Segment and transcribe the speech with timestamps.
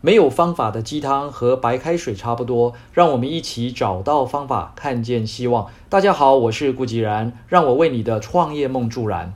[0.00, 5.66] 没有方法的鸡汤和白开水差不多，让我们一起找到方法，看见希望。
[5.88, 9.34] 大家好，我是顾吉然，让我为你的创业梦助燃。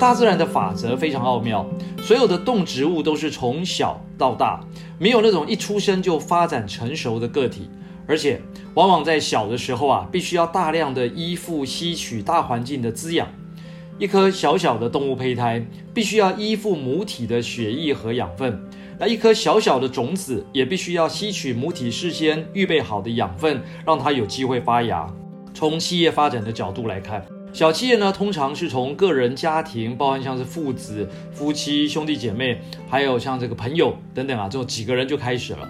[0.00, 1.66] 大自然的法则非常奥妙，
[2.00, 4.60] 所有的动植物都是从小到大，
[4.98, 7.68] 没有那种一出生就发展成熟的个体，
[8.06, 8.40] 而且
[8.72, 13.28] 往往在小的时候啊，必须要大量的依附吸取大环境的滋养。
[13.98, 18.62] 一颗小小的动物胚胎，必须要依附母体的血液和养分。
[18.98, 25.06] 那一颗小小的种子也必须要吸取母体事先预备好的养分，让它有机会发芽。
[25.52, 35.68] 从企业发展的角度来看，小企业呢，通常是从个人、家庭，包含像是父子、夫妻、兄弟姐妹，还有像这个朋友等等啊，这几个人就开始了。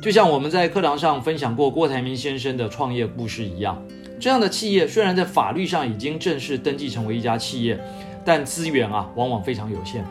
[0.00, 3.82] 就像我们在课堂上分享过郭台铭先生的创业故事一样，
[4.20, 7.78] 这样的企业虽然在法律上已经正式登记成为一家企业，
[8.24, 10.04] 但资源啊，往往非常有限。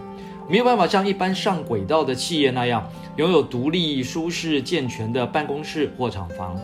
[0.50, 6.60] 没有办法像一般上轨道的企业那样拥有独立、舒适、健全的办公室或厂房，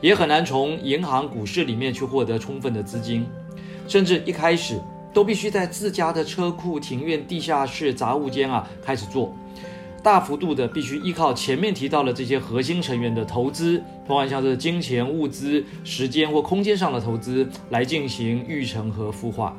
[0.00, 3.26] 也很难从银行、股市里面去获得充分的资金，
[3.86, 4.80] 甚至一开始
[5.12, 9.34] 都必须在自家的车库、庭院、地下室、杂物间啊开始做，
[10.02, 19.54] 大幅度的必须依靠前面提到的这些核心成员的投资，包含像是金钱、物资、时间或空间上的投资来进行育成和孵化。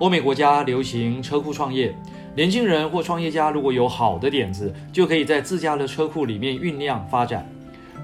[0.00, 1.94] 欧美国家流行车库创业。
[2.34, 7.48] 年轻人或创业家如果有好的点子，就可以在自家的车库里面酝酿发展。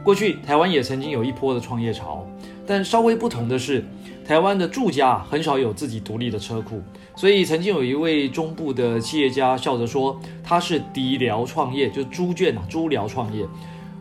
[0.05, 2.25] 过去台湾也曾经有一波的创业潮，
[2.65, 3.85] 但稍微不同的是，
[4.25, 6.81] 台湾的住家很少有自己独立的车库，
[7.17, 13.45] 所以曾经有一位中部的企业家笑着说，他是低寮创业，就猪圈啊，猪寮创业。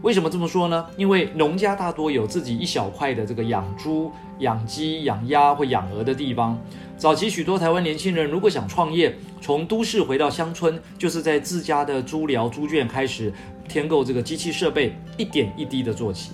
[0.02, 0.86] 为什么这么说呢？
[0.96, 6.58] 因为农家大多有自己一小块的这个养猪、养鸡、养鸭或养鹅的地方。
[6.98, 13.34] 早期许多台湾年轻人如果想创业，从都市回到乡村，就是在自家的猪寮、猪圈开始
[13.68, 16.32] 添购这个机器设备，一点一滴的做起。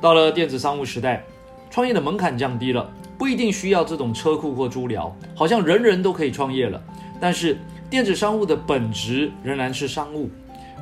[0.00, 1.24] 到了电子商务时代，
[1.68, 6.80] 创业的门槛降低了，不一定需要这种车库或猪寮，好像人人都可以创业了。
[7.20, 7.58] 但是
[7.88, 10.28] 电子商务的本质仍然是商务，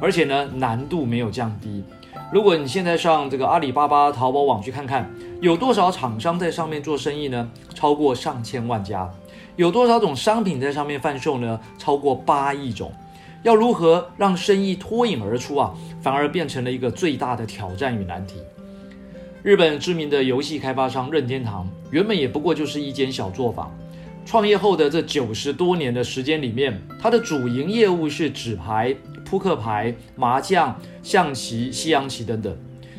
[0.01, 1.85] 而且呢难度没有降低。
[2.33, 7.51] 如果你现在上这个阿里巴巴、淘宝网去看看，有多少厂商在上面做生意呢？
[7.75, 9.11] 超过上千万家。
[9.57, 11.61] 有多少种商品在上面贩售呢？
[11.77, 12.93] 超过八亿种。
[13.43, 15.75] 要如何让生意脱颖而出啊？
[16.01, 18.37] 反而变成了一个最大的挑战与难题。
[19.43, 23.75] 日本知名的游戏开发商任天堂，原本也不过就是一间小作坊。
[24.25, 28.95] 创业后的这九十多年的时间里面，它的主营业务是纸牌。
[29.31, 32.53] 扑克牌、麻将、象棋、西洋棋等等，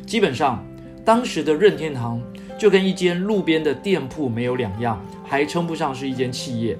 [0.06, 0.64] 基本上
[1.04, 2.18] 当时的任天堂
[2.58, 6.78] 就跟一间路边的店铺没有两样，还称不上是一间企业。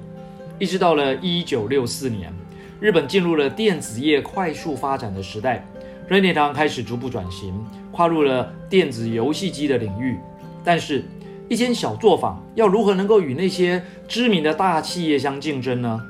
[0.57, 2.33] 一直到了一九六四年，
[2.79, 5.63] 日本进入了电子业快速发展的时代，
[6.07, 7.53] 任天堂开始逐步转型，
[7.91, 10.17] 跨入了电子游戏机的领域。
[10.63, 11.05] 但是，
[11.47, 16.01] 一间小作坊要如何能够与那些知名的大企业相竞争呢？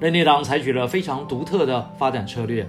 [0.00, 2.66] 任天堂采取了非常独特的发展策略。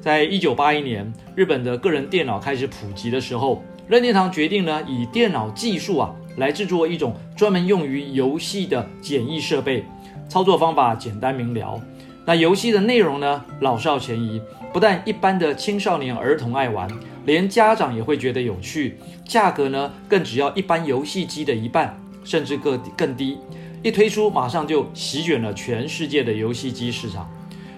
[0.00, 9.84] 在一九八一年，日本的个人电脑开始普及的时候，任天堂决定呢，以电脑技术啊来制作一种专门用于游戏的简易设备，
[10.28, 11.80] 操作方法简单明了。
[12.26, 14.40] 那游戏的内容呢，老少咸宜，
[14.72, 16.88] 不但一般的青少年儿童爱玩，
[17.26, 18.98] 连家长也会觉得有趣。
[19.24, 23.38] 价格呢，更只要一般游戏机的一半，甚至更更低。
[23.84, 27.30] 一推出，马上就席卷了全世界的游戏机市场。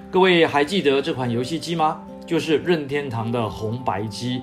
[0.08, 2.00] 各位还记得这款游戏机吗？
[2.24, 4.40] 就是任天堂的红白机。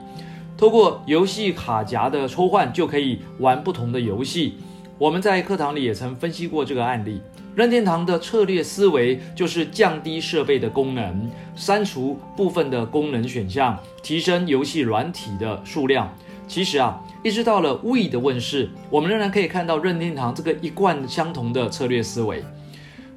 [0.58, 4.56] 通过游戏卡夹的抽换，就可以玩不同的游戏。
[4.98, 7.22] 我们在课堂里也曾分析过这个案例。
[7.56, 16.14] 任天堂的策略思维就是降低设备的功能，删除部分的功能选项，提升游戏软体的数量。
[16.48, 22.44] 其实啊，一直到了 We 的问世，我们仍然可以看到任天堂这个一贯相同的策略思维。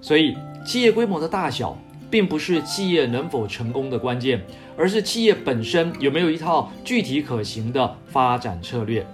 [0.00, 1.76] 所以，企业规模的大小
[2.08, 4.40] 并不是企业能否成功的关键，
[4.76, 9.04] 而是企业本身有没有一套具体可行的发展策略。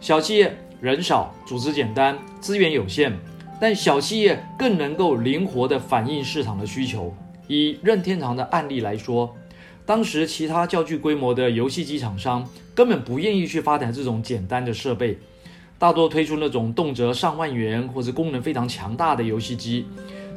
[0.00, 3.12] 小企业人少，组织简单，资源有限，
[3.60, 7.12] 但小企业更能够灵活地反映市场的需求。
[7.48, 9.34] 以任天堂的案例来说。
[9.90, 15.18] 当时其他较具规模的游戏机厂商根本不愿意去发展这种简单的设备，
[15.80, 19.84] 大多推出那种动辄上万元或者功能非常强大的游戏机。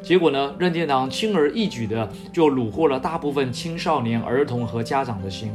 [0.02, 5.52] 结果呢，任天堂轻而易举的就虏获了大部分青少年、儿童和家长的心。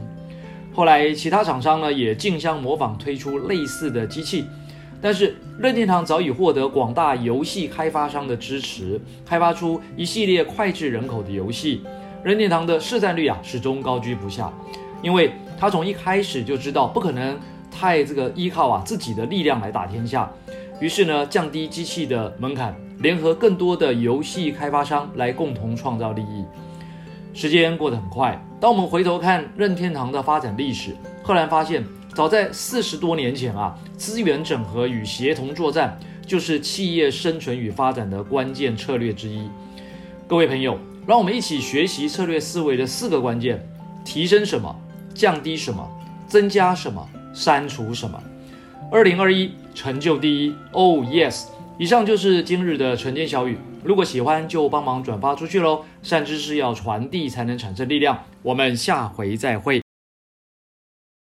[0.73, 4.45] 后来其他厂商呢也竞相模仿推出类似的机器，
[5.01, 11.81] 但是任天堂早已获得广大游戏开发商的支持，开发出一系列脍炙人口的游戏。
[12.23, 14.51] 任天堂的市占率啊始终高居不下，
[15.01, 17.37] 因为他从一开始就知道不可能
[17.71, 20.29] 太这个依靠啊自己的力量来打天下，
[20.79, 26.43] 于是呢降低机器的门槛，联合更多的游戏开发商来共同创造利益。
[27.33, 39.47] 时间过得很快，当我们回头看任天堂的发展历史，赫然发现，早在四十多年前啊，资源整合与协同作战就是企业生存与发展的关键策略之一。
[40.27, 40.77] 各位朋友，
[41.09, 43.67] 让我们一起学习策略思维的四个关键：
[44.05, 44.79] 提升什么，
[45.15, 45.89] 降低什么，
[46.27, 47.03] 增加什么，
[47.33, 48.21] 删除什么。
[48.91, 50.53] 二零二一，成就第一。
[50.71, 51.47] Oh yes！
[51.79, 53.57] 以上就是今日的晨间小语。
[53.83, 55.83] 如果喜欢，就帮忙转发出去喽！
[56.03, 58.25] 善知识要传递，才能产生力量。
[58.43, 59.81] 我们下回再会。